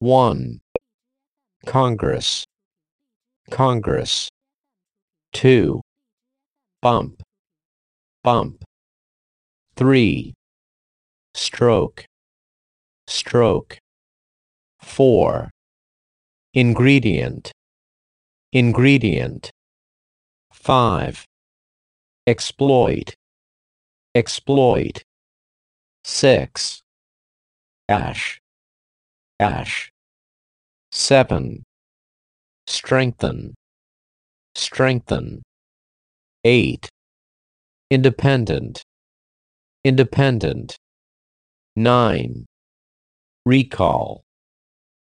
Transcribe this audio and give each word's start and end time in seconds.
1. 0.00 0.60
Congress, 1.66 2.46
Congress. 3.50 4.30
2. 5.34 5.82
Bump, 6.80 7.22
bump. 8.24 8.64
3. 9.76 10.32
Stroke, 11.34 12.06
stroke. 13.06 13.76
4. 14.80 15.50
Ingredient, 16.54 17.52
ingredient. 18.54 19.50
5. 20.50 21.26
Exploit, 22.26 23.14
exploit. 24.14 25.02
6. 26.04 26.80
Ash, 27.90 28.40
ash. 29.38 29.90
7. 30.92 31.62
Strengthen, 32.66 33.54
strengthen. 34.54 35.42
8. 36.44 36.88
Independent, 37.90 38.82
independent. 39.84 40.76
9. 41.76 42.46
Recall, 43.46 44.22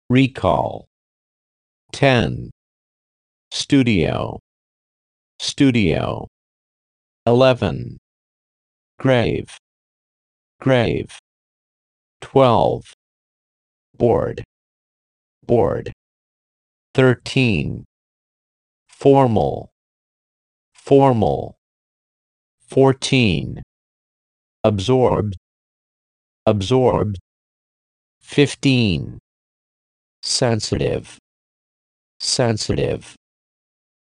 recall. 0.09 0.85
10. 1.91 2.49
Studio, 3.51 4.39
studio. 5.39 6.27
11. 7.25 7.97
Grave, 8.99 9.57
grave. 10.59 11.19
12. 12.21 12.93
Board, 13.97 14.43
board. 15.47 15.91
13. 16.93 17.85
Formal, 18.87 19.71
formal. 20.73 21.57
14. 22.69 23.61
Absorbed, 24.63 25.35
absorbed. 26.45 27.19
15. 28.21 29.19
Sensitive, 30.21 31.19
sensitive. 32.19 33.15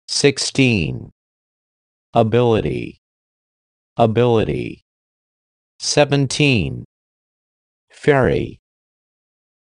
16. 0.08 1.12
Ability, 2.14 2.98
ability. 3.98 4.82
17. 5.80 6.86
Ferry, 7.92 8.60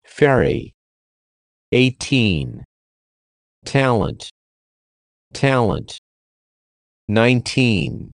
ferry. 0.07 0.73
18. 1.73 2.65
Talent, 3.65 4.31
talent. 5.35 5.99
19. 7.09 8.11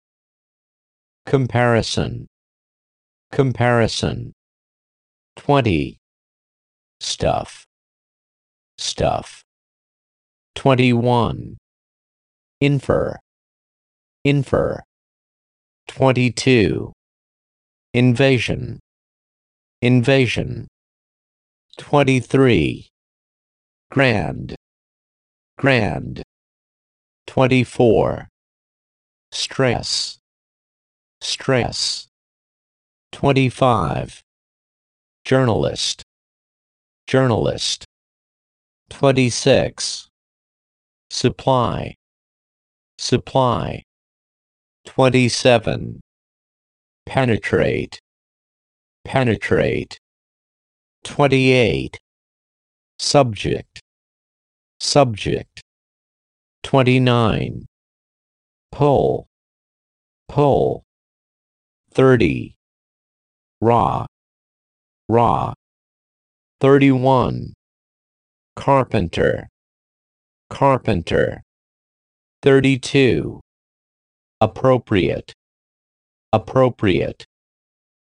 Comparison, 1.24 2.26
comparison. 3.30 4.32
20. 5.36 5.98
Stuff, 7.00 7.64
stuff. 8.76 9.42
21. 10.54 11.56
Infer, 12.60 13.18
infer. 14.24 14.82
22. 15.88 16.92
Invasion, 17.94 18.78
invasion. 19.80 20.68
23. 21.78 22.91
Grand, 23.92 24.56
grand. 25.58 26.22
24. 27.26 28.26
Stress, 29.30 30.16
stress. 31.20 32.06
25. 33.12 34.22
Journalist, 35.26 36.04
journalist. 37.06 37.84
26. 38.88 40.08
Supply, 41.10 41.94
supply. 42.96 43.82
27. 44.86 46.00
Penetrate, 47.04 47.98
penetrate. 49.04 49.98
28. 51.04 51.98
Subject, 52.98 53.81
subject. 54.82 55.62
29. 56.64 57.66
Pull, 58.72 59.26
pull. 60.28 60.82
30. 61.94 62.56
Raw, 63.60 64.06
raw. 65.08 65.54
31. 66.60 67.52
Carpenter, 68.56 69.48
carpenter. 70.50 71.42
32. 72.42 73.40
Appropriate, 74.40 75.32
appropriate. 76.32 77.24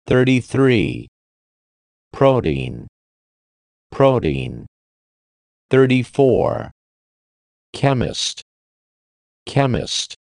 33. 0.06 1.08
Protein, 2.12 2.86
protein. 3.90 4.66
34. 5.72 6.70
Chemist, 7.72 8.42
chemist. 9.46 10.14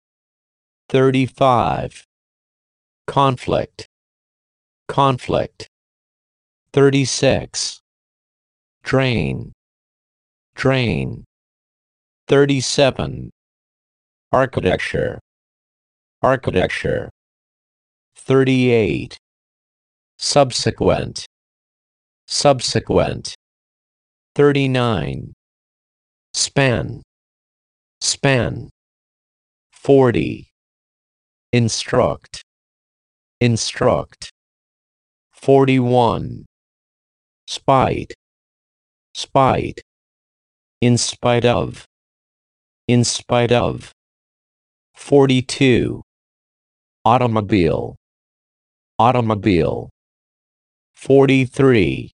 35. 0.91 2.05
Conflict, 3.07 3.87
conflict. 4.89 5.67
36. 6.75 7.81
Drain, 8.83 9.53
drain. 10.55 11.25
37. 12.29 13.31
Architecture, 14.31 15.19
architecture. 16.23 17.09
38. 18.17 19.17
Subsequent, 20.19 21.25
subsequent. 22.27 23.35
39. 24.35 25.33
Span, 26.39 27.03
span. 28.01 28.71
40. 29.73 30.47
Instruct, 31.53 32.45
instruct. 33.41 34.31
41. 35.33 36.47
Spite, 37.49 38.15
spite. 39.15 39.81
In 40.81 40.97
spite 40.97 41.45
of, 41.45 41.85
in 42.87 43.03
spite 43.03 43.51
of. 43.51 43.91
42. 44.95 46.03
Automobile, 47.05 47.97
automobile. 48.97 49.91
43. 50.95 52.13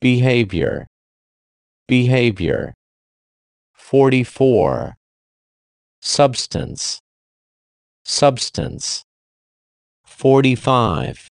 Behavior, 0.00 0.86
behavior. 1.88 2.72
44. 3.88 4.96
Substance, 6.02 6.98
substance. 8.04 9.04
45. 10.04 11.28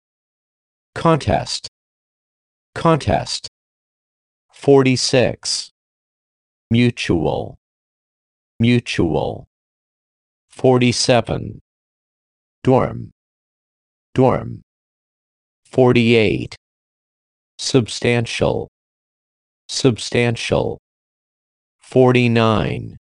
Contest, 0.94 1.70
contest. 2.76 3.48
46. 4.52 5.72
Mutual, 6.70 7.58
mutual. 8.59 9.47
47. 10.50 11.62
Dorm, 12.66 13.12
dorm. 14.14 14.62
48. 15.72 16.58
Substantial, 17.58 18.68
substantial. 19.70 20.82
49. 21.91 22.96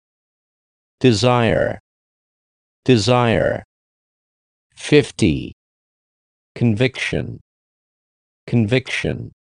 Desire, 1.01 1.77
desire. 2.85 3.65
50. 4.77 5.51
Conviction, 6.55 7.41
conviction. 8.47 9.33